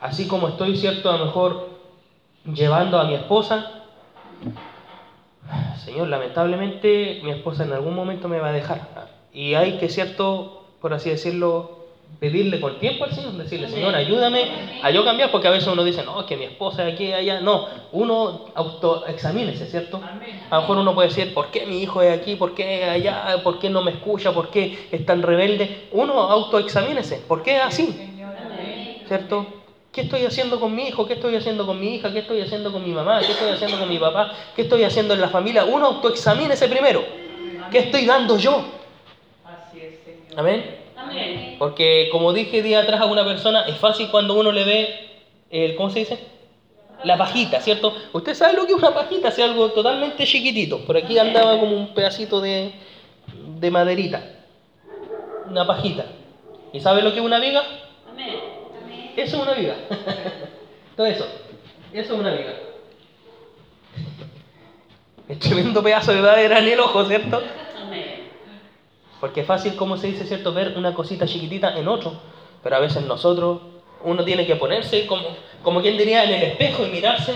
[0.02, 1.70] Así como estoy, cierto, a lo mejor
[2.46, 3.84] llevando a mi esposa,
[5.86, 9.10] Señor, lamentablemente mi esposa en algún momento me va a dejar.
[9.32, 11.83] Y hay que, cierto, por así decirlo,
[12.20, 15.84] pedirle con tiempo al Señor, decirle, Señor, ayúdame a yo cambiar, porque a veces uno
[15.84, 17.42] dice, no, es que mi esposa aquí, allá.
[17.42, 20.02] No, uno autoexamínese, ¿cierto?
[20.50, 22.36] A lo mejor uno puede decir, ¿por qué mi hijo es aquí?
[22.36, 23.42] ¿Por qué allá?
[23.44, 24.34] ¿Por qué no me escucha?
[24.34, 25.88] ¿Por qué es tan rebelde?
[25.92, 27.96] Uno autoexamínese, ¿por qué es así?
[29.08, 29.46] ¿Cierto?
[29.92, 31.06] ¿Qué estoy haciendo con mi hijo?
[31.06, 32.12] ¿Qué estoy haciendo con mi hija?
[32.12, 33.20] ¿Qué estoy haciendo con mi mamá?
[33.20, 34.32] ¿Qué estoy haciendo con mi papá?
[34.56, 35.66] ¿Qué estoy haciendo en la familia?
[35.66, 37.04] Uno autoexamínese primero.
[37.70, 38.66] ¿Qué estoy dando yo?
[39.46, 40.03] Así es.
[40.36, 40.78] Amén.
[40.96, 41.56] Amén.
[41.60, 45.10] Porque como dije día atrás a una persona, es fácil cuando uno le ve,
[45.50, 46.20] el, ¿cómo se dice?
[47.04, 47.94] La pajita, ¿cierto?
[48.14, 50.80] Usted sabe lo que es una pajita, es algo totalmente chiquitito.
[50.86, 52.72] Por aquí andaba como un pedacito de,
[53.60, 54.24] de maderita.
[55.50, 56.06] Una pajita.
[56.72, 57.64] ¿Y sabe lo que es una viga?
[58.10, 58.36] Amén.
[58.84, 59.12] Amén.
[59.18, 59.76] Eso es una viga.
[60.96, 61.28] Todo eso.
[61.92, 62.54] Eso es una viga.
[65.28, 67.42] El tremendo pedazo de madera en el ojo, ¿cierto?
[69.24, 72.12] Porque es fácil, como se dice, ¿cierto?, ver una cosita chiquitita en otro,
[72.62, 73.62] pero a veces nosotros,
[74.04, 75.30] uno tiene que ponerse como,
[75.62, 77.32] como quien diría en el espejo y mirarse.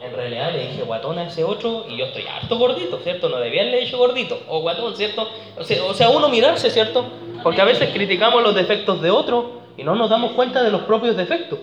[0.00, 3.28] En realidad le dije guatón a ese otro y yo estoy harto gordito, ¿cierto?
[3.28, 5.28] No debía haberle dicho gordito o guatón, ¿cierto?
[5.58, 7.06] O sea, o sea, uno mirarse, ¿cierto?
[7.42, 10.82] Porque a veces criticamos los defectos de otro y no nos damos cuenta de los
[10.82, 11.58] propios defectos.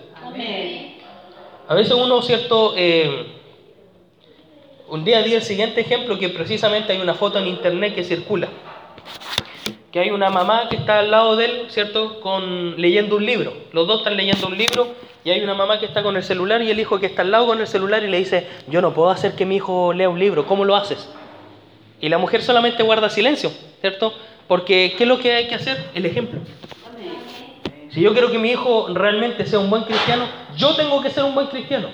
[1.66, 2.74] A veces uno, ¿cierto?
[2.76, 3.28] Eh,
[4.90, 8.48] un día di el siguiente ejemplo que precisamente hay una foto en internet que circula.
[9.92, 12.20] Que hay una mamá que está al lado de él, ¿cierto?
[12.20, 13.52] Con, leyendo un libro.
[13.72, 14.88] Los dos están leyendo un libro
[15.24, 17.30] y hay una mamá que está con el celular y el hijo que está al
[17.30, 20.08] lado con el celular y le dice, yo no puedo hacer que mi hijo lea
[20.08, 21.08] un libro, ¿cómo lo haces?
[22.00, 24.12] Y la mujer solamente guarda silencio, ¿cierto?
[24.46, 25.90] Porque ¿qué es lo que hay que hacer?
[25.94, 26.40] El ejemplo.
[27.90, 31.24] Si yo quiero que mi hijo realmente sea un buen cristiano, yo tengo que ser
[31.24, 31.88] un buen cristiano.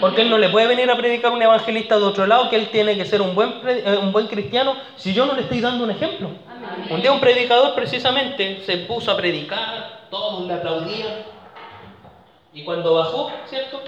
[0.00, 2.68] Porque él no le puede venir a predicar un evangelista de otro lado que él
[2.68, 5.84] tiene que ser un buen, eh, un buen cristiano si yo no le estoy dando
[5.84, 6.30] un ejemplo.
[6.48, 6.88] Amén.
[6.90, 11.14] Un día un predicador precisamente se puso a predicar, todos le aplaudían.
[12.52, 13.82] Y cuando bajó, ¿cierto?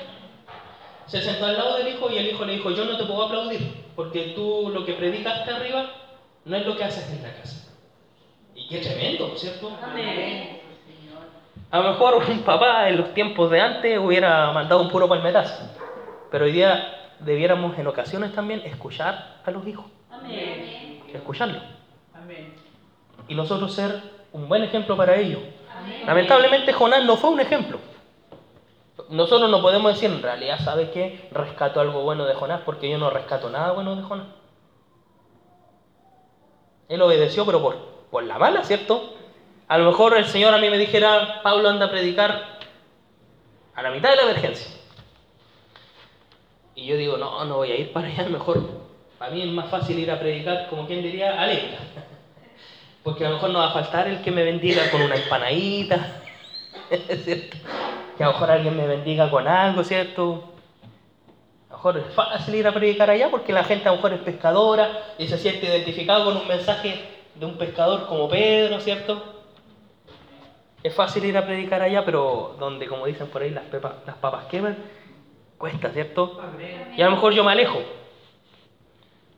[1.06, 3.24] Se sentó al lado del hijo y el hijo le dijo, yo no te puedo
[3.24, 5.90] aplaudir, porque tú lo que predicaste arriba
[6.44, 7.74] no es lo que haces en la casa.
[8.54, 9.70] Y qué tremendo, ¿cierto?
[9.82, 10.60] Amén.
[11.70, 15.70] A lo mejor un papá en los tiempos de antes hubiera mandado un puro palmetazo.
[16.30, 21.02] Pero hoy día debiéramos en ocasiones también escuchar a los hijos, Amén.
[21.12, 21.62] escucharlos.
[22.14, 22.54] Amén.
[23.28, 24.00] Y nosotros ser
[24.32, 25.40] un buen ejemplo para ellos.
[25.76, 26.02] Amén.
[26.06, 27.78] Lamentablemente Jonás no fue un ejemplo.
[29.10, 31.28] Nosotros no podemos decir, en realidad, ¿sabes qué?
[31.30, 34.26] Rescato algo bueno de Jonás porque yo no rescato nada bueno de Jonás.
[36.88, 37.76] Él obedeció, pero por,
[38.10, 39.14] por la mala, ¿cierto?
[39.66, 42.58] A lo mejor el Señor a mí me dijera, Pablo anda a predicar
[43.74, 44.77] a la mitad de la emergencia.
[46.78, 48.62] Y yo digo, no, no voy a ir para allá, mejor.
[49.18, 51.48] Para mí es más fácil ir a predicar, como quien diría, a.
[53.02, 56.22] Porque a lo mejor no va a faltar el que me bendiga con una empanadita,
[57.24, 57.56] ¿cierto?
[58.16, 60.52] Que a lo mejor alguien me bendiga con algo, ¿cierto?
[61.68, 64.12] A lo mejor es fácil ir a predicar allá porque la gente a lo mejor
[64.12, 67.00] es pescadora y se siente identificado con un mensaje
[67.34, 69.20] de un pescador como Pedro, ¿cierto?
[70.84, 73.64] Es fácil ir a predicar allá, pero donde, como dicen por ahí, las,
[74.06, 74.76] las papas queman,
[75.58, 76.40] cuesta, ¿cierto?
[76.96, 77.80] Y a lo mejor yo me alejo.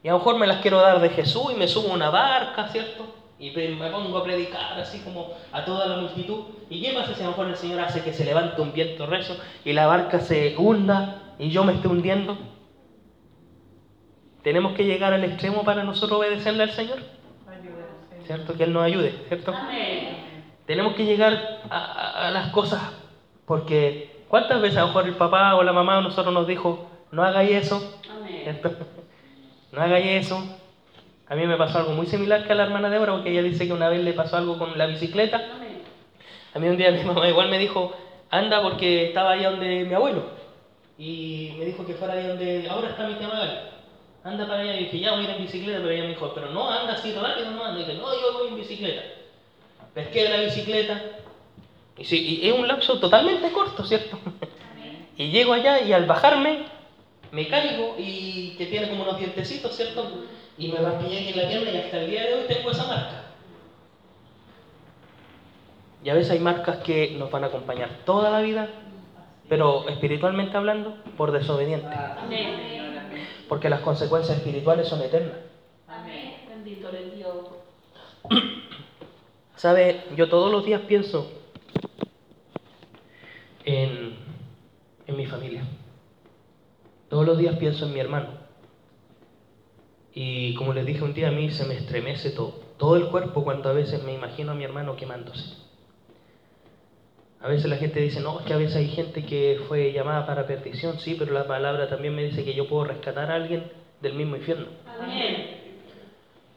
[0.03, 2.11] Y a lo mejor me las quiero dar de Jesús y me subo a una
[2.11, 3.07] barca, ¿cierto?
[3.39, 6.45] Y me pongo a predicar así como a toda la multitud.
[6.69, 9.07] ¿Y qué pasa si a lo mejor el Señor hace que se levante un viento
[9.07, 12.37] recio y la barca se hunda y yo me esté hundiendo?
[14.43, 16.99] Tenemos que llegar al extremo para nosotros obedecerle al Señor.
[18.27, 18.55] ¿cierto?
[18.57, 19.53] Que Él nos ayude, ¿cierto?
[19.55, 20.45] Amén.
[20.67, 22.81] Tenemos que llegar a, a- a las cosas,
[23.45, 26.89] porque ¿cuántas veces a lo mejor el papá o la mamá o nosotros nos dijo,
[27.13, 28.01] no hagáis eso.
[29.73, 30.43] No hagáis eso.
[31.29, 33.69] A mí me pasó algo muy similar que a la hermana Débora, porque ella dice
[33.69, 35.41] que una vez le pasó algo con la bicicleta.
[36.53, 37.93] A mí un día mi mamá igual me dijo,
[38.31, 40.25] anda porque estaba ahí donde mi abuelo.
[40.99, 43.59] Y me dijo que fuera ahí donde ahora está mi tía Magali.
[44.25, 44.75] Anda para allá.
[44.75, 46.95] Y dije, ya voy a ir en bicicleta, pero ella me dijo, pero no, anda
[46.95, 47.81] así rápido, no anda.
[47.81, 49.03] Y dije, no, yo voy en bicicleta.
[49.95, 51.01] Pesqué la bicicleta.
[52.01, 54.19] Y, es un lapso totalmente corto, ¿cierto?
[55.17, 56.65] Y llego allá y al bajarme
[57.31, 60.25] me caigo y que tiene como unos dientecitos, ¿cierto?
[60.57, 62.87] Y me raspillé aquí en la pierna y hasta el día de hoy tengo esa
[62.87, 63.25] marca.
[66.03, 68.69] Y a veces hay marcas que nos van a acompañar toda la vida,
[69.51, 71.33] pero espiritualmente hablando, por
[72.25, 73.21] amén.
[73.47, 75.37] Porque las consecuencias espirituales son eternas.
[75.87, 76.37] Amén.
[76.49, 77.35] Bendito eres Dios.
[79.57, 80.05] ¿Sabe?
[80.17, 81.40] Yo todos los días pienso
[83.65, 84.15] en,
[85.07, 85.65] en mi familia.
[87.09, 88.29] Todos los días pienso en mi hermano.
[90.13, 93.45] Y como les dije un día, a mí se me estremece todo, todo el cuerpo
[93.45, 95.57] cuando a veces me imagino a mi hermano quemándose.
[97.41, 100.27] A veces la gente dice, no, es que a veces hay gente que fue llamada
[100.27, 103.65] para perdición, sí, pero la palabra también me dice que yo puedo rescatar a alguien
[104.03, 104.67] del mismo infierno.
[105.01, 105.47] Amén.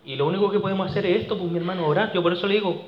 [0.06, 2.12] Y lo único que podemos hacer es esto, pues mi hermano, orar.
[2.13, 2.84] Yo por eso le digo,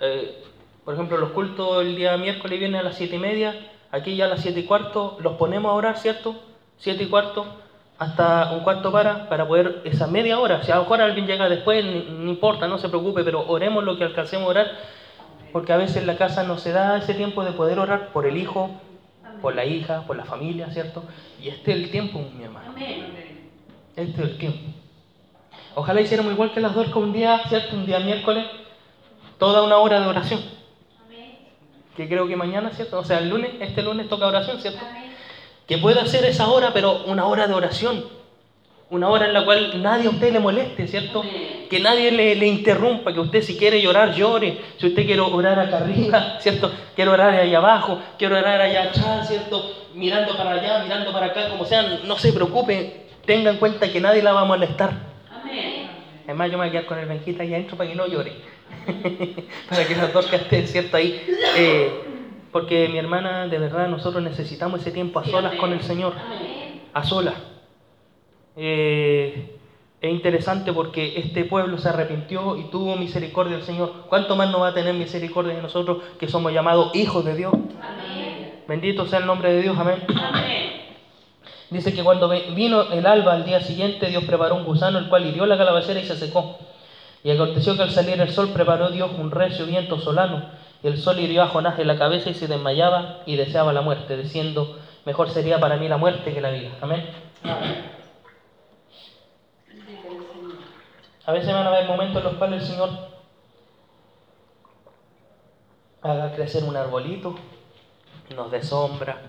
[0.00, 0.42] eh,
[0.84, 3.54] por ejemplo, los cultos el día miércoles vienen a las siete y media,
[3.90, 6.34] aquí ya a las siete y cuarto los ponemos a orar, ¿cierto?
[6.78, 7.46] Siete y cuarto,
[7.98, 10.62] hasta un cuarto para, para poder esa media hora.
[10.62, 13.98] Si a lo mejor alguien llega después, no importa, no se preocupe, pero oremos lo
[13.98, 14.70] que alcancemos a orar,
[15.52, 18.26] porque a veces en la casa no se da ese tiempo de poder orar por
[18.26, 18.70] el hijo,
[19.42, 21.02] por la hija, por la familia, ¿cierto?
[21.42, 22.74] Y este es el tiempo, mi hermano.
[23.96, 24.70] Este es el tiempo.
[25.74, 27.76] Ojalá hiciéramos igual que las dos un día, ¿cierto?
[27.76, 28.46] Un día miércoles,
[29.38, 30.40] toda una hora de oración.
[31.96, 32.98] Que creo que mañana, ¿cierto?
[32.98, 34.80] O sea, el lunes, este lunes toca oración, ¿cierto?
[34.88, 35.12] Amén.
[35.66, 38.04] Que pueda hacer esa hora, pero una hora de oración.
[38.90, 41.20] Una hora en la cual nadie a usted le moleste, ¿cierto?
[41.20, 41.66] Amén.
[41.70, 44.60] Que nadie le, le interrumpa, que usted si quiere llorar, llore.
[44.78, 46.72] Si usted quiere orar acá arriba, ¿cierto?
[46.96, 49.62] Quiero orar allá abajo, quiero orar allá atrás, ¿cierto?
[49.94, 53.06] Mirando para allá, mirando para acá, como sea, no se preocupe.
[53.24, 54.92] Tenga en cuenta que nadie la va a molestar.
[55.30, 55.88] Amén.
[56.24, 58.32] Además, yo me voy a quedar con el Benjita ahí adentro para que no llore.
[59.68, 60.96] para que las dos estén, ¿cierto?
[60.96, 61.20] Ahí.
[61.56, 61.90] Eh,
[62.52, 66.14] porque mi hermana, de verdad, nosotros necesitamos ese tiempo a solas con el Señor.
[66.92, 67.34] A solas.
[68.56, 69.56] Eh,
[70.00, 74.06] es interesante porque este pueblo se arrepintió y tuvo misericordia del Señor.
[74.08, 77.52] ¿Cuánto más no va a tener misericordia de nosotros que somos llamados hijos de Dios?
[77.54, 78.62] Amén.
[78.66, 79.78] Bendito sea el nombre de Dios.
[79.78, 80.02] Amén.
[80.08, 80.80] Amén.
[81.70, 85.26] Dice que cuando vino el alba al día siguiente, Dios preparó un gusano, el cual
[85.26, 86.58] hirió la calabacera y se secó.
[87.22, 90.50] Y aconteció que al salir el sol preparó Dios un recio viento solano,
[90.82, 93.82] y el sol hirió a Jonás en la cabeza y se desmayaba y deseaba la
[93.82, 96.70] muerte, diciendo, mejor sería para mí la muerte que la vida.
[96.80, 97.10] Amén.
[101.26, 102.90] A veces van a haber momentos en los cuales el Señor
[106.02, 107.34] haga crecer un arbolito,
[108.34, 109.20] nos dé sombra,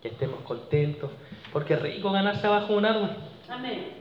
[0.00, 1.10] que estemos contentos,
[1.52, 3.10] porque es rico ganarse abajo un árbol.
[3.48, 3.97] Amén.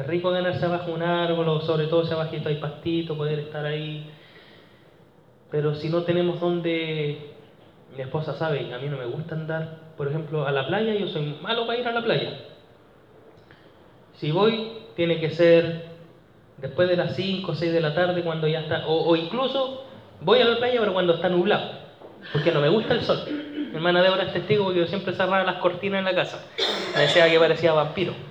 [0.00, 3.66] Es rico ganarse abajo un árbol, o sobre todo si abajito hay pastito, poder estar
[3.66, 4.10] ahí.
[5.50, 7.34] Pero si no tenemos donde...
[7.94, 11.08] Mi esposa sabe, a mí no me gusta andar, por ejemplo, a la playa, yo
[11.08, 12.38] soy malo para ir a la playa.
[14.14, 15.86] Si voy, tiene que ser
[16.58, 18.86] después de las 5 o 6 de la tarde, cuando ya está...
[18.86, 19.84] O, o incluso
[20.20, 21.72] voy a la playa, pero cuando está nublado,
[22.32, 23.18] porque no me gusta el sol.
[23.28, 26.42] Mi hermana Débora es testigo porque yo siempre cerraba las cortinas en la casa.
[26.94, 28.29] Me decía que parecía vampiro.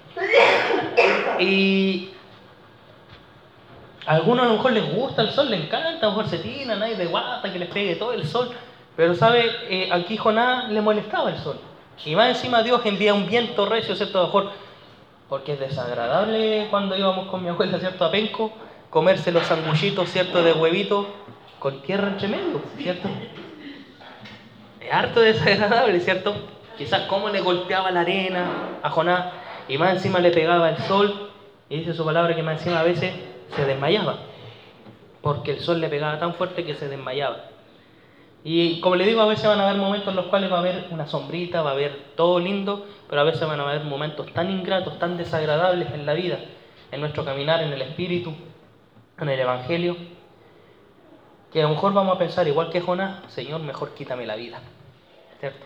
[1.40, 2.10] Y
[4.06, 6.40] a algunos a lo mejor les gusta el sol, les encanta, a lo mejor se
[6.40, 8.50] tiran de guata, que les pegue todo el sol.
[8.96, 9.50] Pero, ¿sabe?
[9.70, 11.60] Eh, aquí Jonás le molestaba el sol.
[12.06, 14.18] Y más encima Dios envía un viento recio, ¿cierto?
[14.18, 14.52] A lo mejor,
[15.30, 18.04] porque es desagradable cuando íbamos con mi abuela, ¿cierto?
[18.04, 18.52] A Penco,
[18.90, 20.42] comerse los sanguchitos, ¿cierto?
[20.44, 21.08] De huevito
[21.60, 22.30] con tierra entre
[22.78, 23.10] ¿cierto?
[24.80, 26.36] Es harto desagradable, ¿cierto?
[26.78, 29.26] Quizás cómo le golpeaba la arena a Jonás
[29.70, 31.30] y más encima le pegaba el sol
[31.70, 33.14] y dice su palabra que más encima a veces
[33.56, 34.20] se desmayaba
[35.22, 37.46] porque el sol le pegaba tan fuerte que se desmayaba.
[38.44, 40.60] Y como le digo, a veces van a haber momentos en los cuales va a
[40.60, 44.32] haber una sombrita, va a haber todo lindo, pero a veces van a haber momentos
[44.34, 46.40] tan ingratos, tan desagradables en la vida,
[46.92, 48.34] en nuestro caminar, en el Espíritu,
[49.20, 49.98] en el Evangelio,
[51.52, 54.62] que a lo mejor vamos a pensar, igual que Jonás, Señor, mejor quítame la vida.
[55.42, 55.66] ¿Cierto?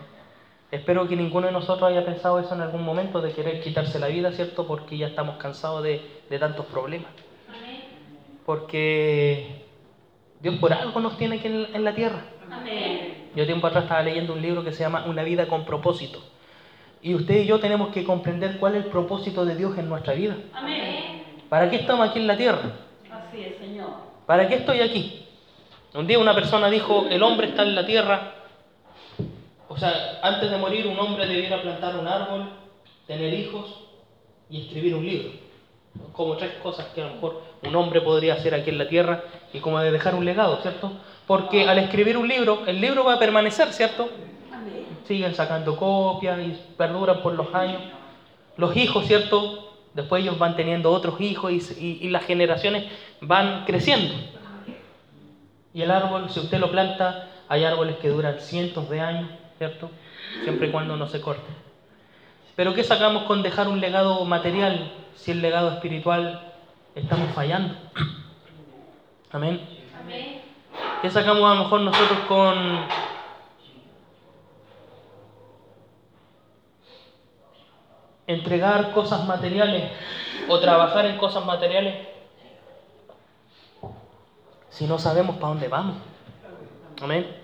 [0.74, 4.08] Espero que ninguno de nosotros haya pensado eso en algún momento, de querer quitarse la
[4.08, 4.66] vida, ¿cierto?
[4.66, 7.10] Porque ya estamos cansados de, de tantos problemas.
[8.44, 9.62] Porque
[10.40, 12.24] Dios por algo nos tiene aquí en, en la tierra.
[12.50, 13.30] Amén.
[13.36, 16.18] Yo tiempo atrás estaba leyendo un libro que se llama Una vida con propósito.
[17.00, 20.14] Y usted y yo tenemos que comprender cuál es el propósito de Dios en nuestra
[20.14, 20.36] vida.
[20.52, 21.22] Amén.
[21.48, 22.72] ¿Para qué estamos aquí en la tierra?
[23.12, 23.90] Así es, Señor.
[24.26, 25.24] ¿Para qué estoy aquí?
[25.94, 28.43] Un día una persona dijo, el hombre está en la tierra.
[29.74, 32.48] O sea, antes de morir un hombre debiera plantar un árbol,
[33.06, 33.80] tener hijos
[34.48, 35.30] y escribir un libro.
[36.12, 39.24] Como tres cosas que a lo mejor un hombre podría hacer aquí en la tierra
[39.52, 40.92] y como de dejar un legado, ¿cierto?
[41.26, 44.08] Porque al escribir un libro, el libro va a permanecer, ¿cierto?
[45.08, 47.82] Siguen sacando copias y perduran por los años.
[48.56, 49.72] Los hijos, ¿cierto?
[49.92, 52.84] Después ellos van teniendo otros hijos y, y- y las generaciones
[53.20, 54.14] van creciendo.
[55.72, 59.90] Y el árbol, si usted lo planta, hay árboles que duran cientos de años, ¿cierto?
[60.42, 61.50] Siempre y cuando no se corte.
[62.56, 66.52] Pero ¿qué sacamos con dejar un legado material si el legado espiritual
[66.94, 67.74] estamos fallando?
[69.32, 69.60] Amén.
[71.02, 72.86] ¿Qué sacamos a lo mejor nosotros con
[78.26, 79.90] entregar cosas materiales
[80.48, 82.08] o trabajar en cosas materiales
[84.70, 85.96] si no sabemos para dónde vamos?
[87.02, 87.43] Amén.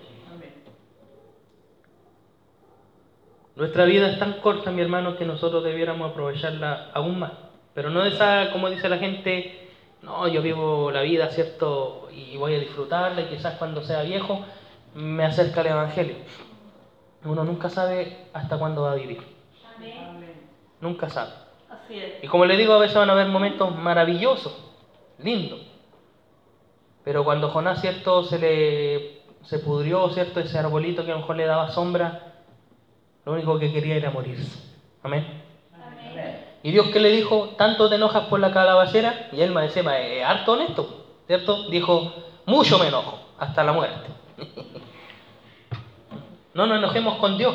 [3.60, 7.32] Nuestra vida es tan corta, mi hermano, que nosotros debiéramos aprovecharla aún más.
[7.74, 9.68] Pero no de esa, como dice la gente,
[10.00, 12.08] no, yo vivo la vida, ¿cierto?
[12.10, 14.46] Y voy a disfrutarla y quizás cuando sea viejo
[14.94, 16.16] me acerca el Evangelio.
[17.22, 19.20] Uno nunca sabe hasta cuándo va a vivir.
[19.76, 20.06] Amén.
[20.08, 20.32] Amén.
[20.80, 21.32] Nunca sabe.
[21.68, 22.24] Así es.
[22.24, 24.56] Y como le digo, a veces van a haber momentos maravillosos,
[25.18, 25.60] lindos.
[27.04, 28.24] Pero cuando Jonás, ¿cierto?
[28.24, 30.40] Se le se pudrió, ¿cierto?
[30.40, 32.29] Ese arbolito que a lo mejor le daba sombra,
[33.24, 34.58] lo único que quería era morirse.
[35.02, 35.26] Amén.
[35.74, 36.44] Amén.
[36.62, 39.82] Y Dios que le dijo, tanto te enojas por la calabacera, y él me decía,
[39.98, 41.68] es harto honesto, ¿cierto?
[41.70, 42.12] Dijo,
[42.46, 44.08] mucho me enojo, hasta la muerte.
[46.54, 47.54] no nos enojemos con Dios.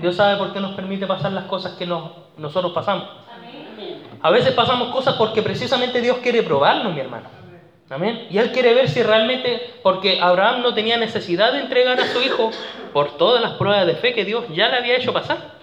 [0.00, 3.06] Dios sabe por qué nos permite pasar las cosas que nos- nosotros pasamos.
[3.32, 4.02] Amén.
[4.22, 7.28] A veces pasamos cosas porque precisamente Dios quiere probarnos, mi hermano.
[7.88, 8.26] Amén.
[8.30, 12.20] Y Él quiere ver si realmente, porque Abraham no tenía necesidad de entregar a su
[12.20, 12.50] hijo
[12.92, 15.60] por todas las pruebas de fe que Dios ya le había hecho pasar.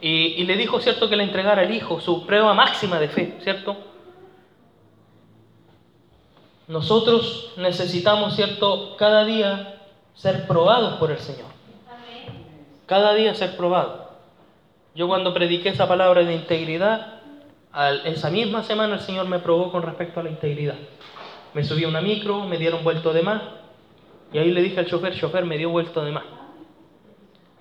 [0.00, 3.76] Y, le dijo, ¿cierto?, que le entregara al hijo, su prueba máxima de fe, ¿cierto?
[6.68, 9.80] Nosotros necesitamos, ¿cierto?, cada día
[10.14, 11.48] ser probados por el Señor.
[12.86, 14.08] Cada día ser probado.
[14.94, 17.20] Yo cuando prediqué esa palabra de integridad,
[18.04, 20.76] esa misma semana el Señor me probó con respecto a la integridad.
[21.54, 23.42] Me subí a una micro, me dieron vuelto de más,
[24.32, 26.24] y ahí le dije al chofer, chofer, me dio vuelto de más.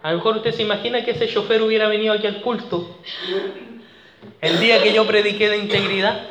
[0.03, 2.97] A lo mejor usted se imagina que ese chofer hubiera venido aquí al culto
[4.41, 6.21] el día que yo prediqué de integridad,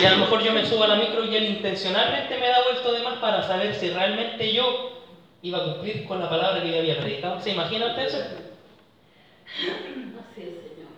[0.00, 2.62] y a lo mejor yo me subo a la micro y él intencionalmente me da
[2.64, 5.00] vuelto de más para saber si realmente yo
[5.42, 7.40] iba a cumplir con la palabra que yo había predicado.
[7.40, 8.18] ¿Se imagina usted eso?
[8.18, 10.90] Así es, Señor.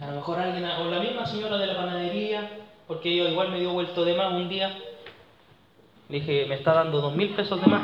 [0.00, 2.50] A lo mejor alguien, o la misma señora de la panadería,
[2.86, 4.78] porque ella igual me dio vuelto de más un día.
[6.10, 7.82] Le dije, me está dando dos mil pesos de más.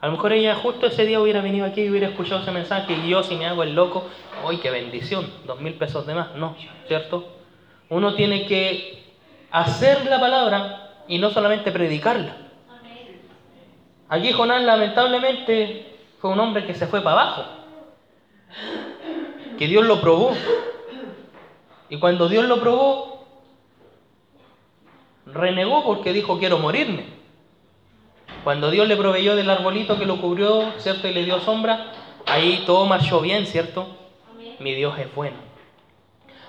[0.00, 2.94] A lo mejor ella justo ese día hubiera venido aquí y hubiera escuchado ese mensaje
[2.94, 4.06] y yo si me hago el loco,
[4.46, 5.30] ¡ay, qué bendición!
[5.44, 6.34] Dos mil pesos de más.
[6.36, 7.28] No, ¿cierto?
[7.90, 9.02] Uno tiene que
[9.50, 12.36] hacer la palabra y no solamente predicarla.
[14.08, 17.44] Aquí Jonás lamentablemente fue un hombre que se fue para abajo.
[19.58, 20.32] Que Dios lo probó.
[21.90, 23.26] Y cuando Dios lo probó,
[25.26, 27.17] renegó porque dijo quiero morirme.
[28.44, 31.08] Cuando Dios le proveyó del arbolito que lo cubrió, ¿cierto?
[31.08, 31.92] Y le dio sombra,
[32.26, 33.86] ahí todo marchó bien, ¿cierto?
[34.60, 35.36] Mi Dios es bueno.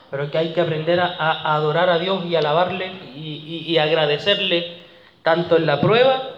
[0.10, 3.20] Pero que hay que aprender a, a adorar a Dios y alabarle y,
[3.68, 4.78] y- y agradecerle
[5.24, 6.30] tanto en la prueba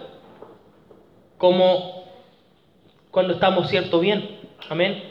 [1.38, 2.04] como
[3.10, 4.40] cuando estamos cierto bien.
[4.68, 5.02] Amén.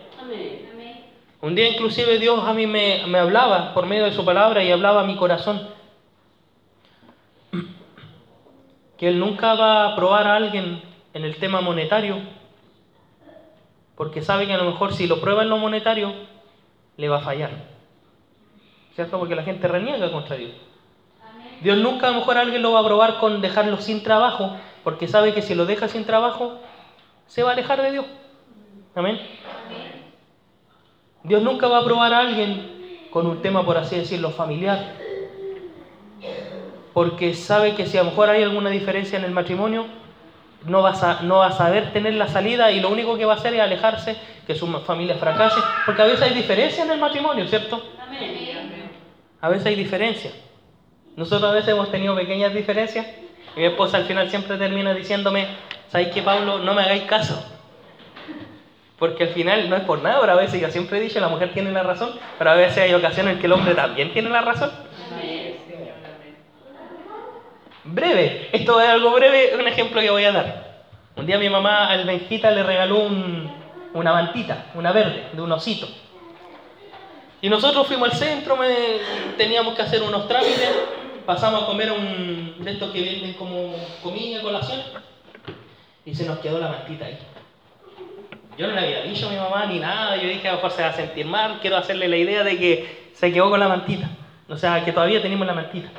[1.41, 4.71] Un día inclusive Dios a mí me, me hablaba por medio de su palabra y
[4.71, 5.67] hablaba a mi corazón.
[9.01, 10.81] Que Él nunca va a probar a alguien
[11.13, 12.19] en el tema monetario,
[13.97, 16.13] porque sabe que a lo mejor si lo prueba en lo monetario,
[16.95, 17.51] le va a fallar.
[18.95, 19.19] ¿Cierto?
[19.19, 20.51] Porque la gente reniega contra Dios.
[21.61, 24.55] Dios nunca a lo mejor a alguien lo va a probar con dejarlo sin trabajo
[24.83, 26.59] porque sabe que si lo deja sin trabajo,
[27.27, 28.05] se va a alejar de Dios.
[28.95, 29.19] Amén.
[31.23, 35.00] Dios nunca va a probar a alguien con un tema, por así decirlo, familiar.
[36.93, 39.85] Porque sabe que si a lo mejor hay alguna diferencia en el matrimonio,
[40.65, 43.33] no va, a, no va a saber tener la salida y lo único que va
[43.33, 44.15] a hacer es alejarse,
[44.45, 45.59] que su familia fracase.
[45.85, 47.81] Porque a veces hay diferencia en el matrimonio, ¿cierto?
[49.39, 50.31] A veces hay diferencia.
[51.15, 53.05] Nosotros a veces hemos tenido pequeñas diferencias
[53.55, 55.47] y mi esposa al final siempre termina diciéndome,
[55.89, 56.59] ¿sabes qué, Pablo?
[56.59, 57.43] No me hagáis caso.
[58.97, 61.27] Porque al final no es por nada, pero a veces yo siempre he dicho, la
[61.27, 64.29] mujer tiene la razón, pero a veces hay ocasiones en que el hombre también tiene
[64.29, 64.69] la razón.
[65.17, 65.95] Así es, Señor.
[66.05, 66.37] Amén.
[67.83, 70.71] Breve, esto es algo breve, un ejemplo que voy a dar.
[71.15, 73.51] Un día mi mamá al Benjita le regaló un-
[73.93, 75.87] una mantita, una verde, de un osito.
[77.41, 78.99] Y nosotros fuimos al centro, me-
[79.37, 80.69] teníamos que hacer unos trámites,
[81.25, 83.73] pasamos a comer un de estos que venden como
[84.03, 84.79] comida, colación,
[86.05, 87.17] y se nos quedó la mantita ahí.
[88.57, 90.71] Yo no le había dicho a mi mamá ni nada, yo dije a lo mejor
[90.71, 93.67] se va a sentir mal, quiero hacerle la idea de que se quedó con la
[93.67, 94.07] mantita,
[94.47, 95.89] o sea, que todavía tenemos la mantita.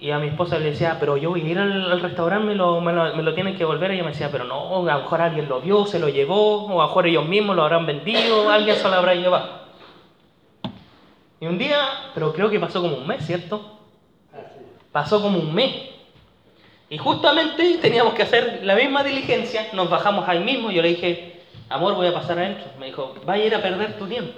[0.00, 2.54] Y a mi esposa le decía, pero yo voy a ir al, al restaurante, me
[2.54, 3.90] lo, me, lo, me lo tienen que volver.
[3.90, 6.64] Y ella me decía, pero no, a lo mejor alguien lo vio, se lo llevó,
[6.64, 9.60] o a lo mejor ellos mismos lo habrán vendido, alguien se lo habrá llevado.
[11.38, 11.76] Y un día,
[12.14, 13.78] pero creo que pasó como un mes, ¿cierto?
[14.90, 15.90] Pasó como un mes.
[16.88, 21.42] Y justamente teníamos que hacer la misma diligencia, nos bajamos ahí mismo, yo le dije,
[21.68, 22.66] amor, voy a pasar adentro.
[22.78, 24.32] Me dijo, va a ir a perder tu tiempo.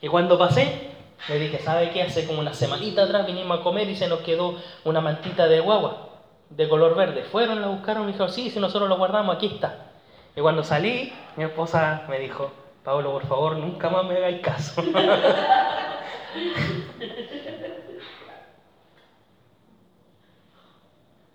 [0.00, 0.93] Y cuando pasé,
[1.28, 2.02] le dije, ¿sabe qué?
[2.02, 5.60] Hace como una semanita atrás vinimos a comer y se nos quedó una mantita de
[5.60, 6.10] guagua,
[6.50, 7.22] de color verde.
[7.24, 9.86] Fueron, la buscaron, me dijo, sí, si nosotros lo guardamos, aquí está.
[10.36, 12.52] Y cuando salí, mi esposa me dijo,
[12.82, 14.82] Pablo, por favor, nunca más me hagáis caso.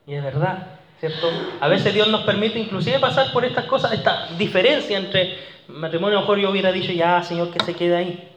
[0.05, 0.67] y es verdad,
[0.99, 1.31] ¿cierto?
[1.59, 6.21] A veces Dios nos permite inclusive pasar por estas cosas, esta diferencia entre matrimonio, a
[6.21, 8.28] lo mejor yo hubiera dicho, ya, Señor, que se quede ahí.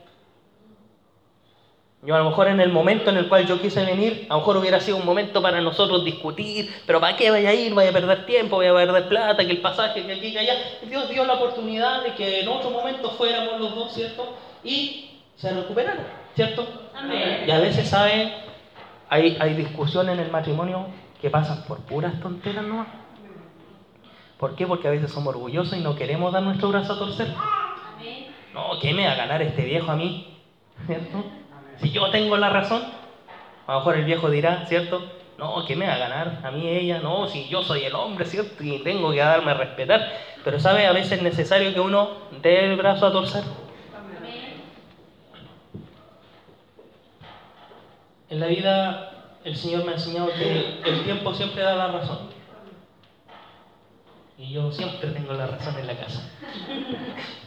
[2.05, 4.41] Yo a lo mejor en el momento en el cual yo quise venir, a lo
[4.41, 7.73] mejor hubiera sido un momento para nosotros discutir, pero ¿para qué vaya a ir?
[7.75, 10.55] Vaya a perder tiempo, vaya a perder plata, que el pasaje, que aquí, que allá.
[10.83, 14.35] Dios dio la oportunidad de que en otro momento fuéramos los dos, ¿cierto?
[14.65, 16.67] Y se recuperaron, ¿cierto?
[16.93, 17.45] Amén.
[17.47, 18.35] Y a veces, ¿sabe?
[19.09, 20.87] Hay, hay discusiones en el matrimonio
[21.21, 22.89] que pasan por puras tonteras nomás.
[24.39, 24.67] ¿Por qué?
[24.67, 27.29] Porque a veces somos orgullosos y no queremos dar nuestro brazo a torcer.
[27.95, 28.27] Amén.
[28.53, 30.37] No, ¿qué me va a ganar este viejo a mí?
[30.85, 31.42] ¿Cierto?
[31.83, 32.83] Si yo tengo la razón,
[33.67, 35.03] a lo mejor el viejo dirá, ¿cierto?
[35.37, 36.41] No, ¿qué me va a ganar?
[36.45, 38.63] A mí ella, no, si yo soy el hombre, ¿cierto?
[38.63, 40.13] Y tengo que darme a respetar.
[40.45, 40.87] Pero, ¿sabe?
[40.87, 42.11] A veces es necesario que uno
[42.41, 43.43] dé el brazo a torcer.
[48.31, 49.11] En la vida,
[49.45, 52.31] el Señor me ha enseñado que el tiempo siempre da la razón.
[54.39, 56.31] Y yo siempre tengo la razón en la casa.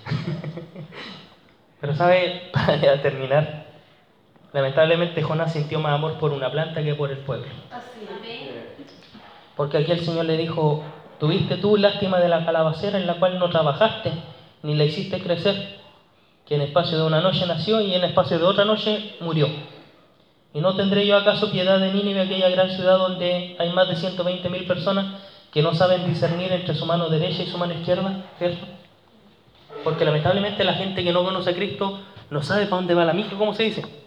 [1.81, 2.49] Pero, ¿sabe?
[2.53, 3.64] Para terminar,
[4.55, 7.47] lamentablemente Jonás sintió más amor por una planta que por el pueblo.
[9.57, 10.81] Porque aquí el Señor le dijo,
[11.19, 14.13] tuviste tú lástima de la calabacera en la cual no trabajaste,
[14.63, 15.81] ni la hiciste crecer,
[16.45, 19.49] que en espacio de una noche nació y en espacio de otra noche murió.
[20.53, 23.97] ¿Y no tendré yo acaso piedad de Nínive, aquella gran ciudad donde hay más de
[23.97, 28.23] 120 mil personas que no saben discernir entre su mano derecha y su mano izquierda?
[28.37, 28.65] ¿Cierto?
[29.83, 31.99] Porque lamentablemente la gente que no conoce a Cristo
[32.29, 34.04] no sabe para dónde va la mija, ¿cómo se dice?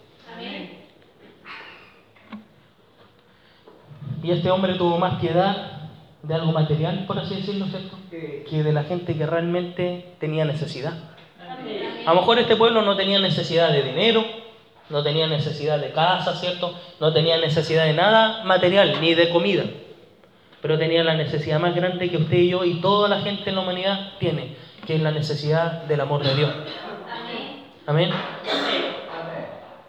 [4.23, 5.79] Y este hombre tuvo más piedad
[6.23, 7.97] de algo material, por así decirlo, ¿cierto?
[8.11, 10.93] Que de la gente que realmente tenía necesidad.
[12.05, 14.23] A lo mejor este pueblo no tenía necesidad de dinero,
[14.89, 16.73] no tenía necesidad de casa, ¿cierto?
[16.99, 19.63] No tenía necesidad de nada material, ni de comida.
[20.61, 23.55] Pero tenía la necesidad más grande que usted y yo y toda la gente en
[23.55, 24.55] la humanidad tiene,
[24.85, 26.51] que es la necesidad del amor de Dios.
[27.85, 28.09] Amén.
[28.09, 28.09] Amén.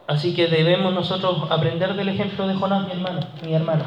[0.06, 3.84] Así que debemos nosotros aprender del ejemplo de Jonás, mi hermano, mi hermana.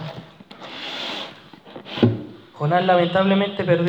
[2.54, 3.82] Jonás lamentablemente perdió